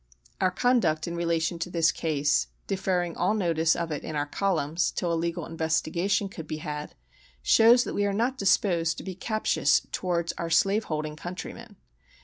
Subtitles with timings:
[0.41, 4.89] Our conduct in relation to this case, deferring all notice of it in our columns
[4.89, 6.95] till a legal investigation could be had,
[7.43, 11.75] shows that we are not disposed to be captious towards our slave holding countrymen.